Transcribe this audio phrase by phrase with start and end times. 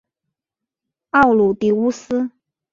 [1.11, 2.31] 奥卢狄乌斯。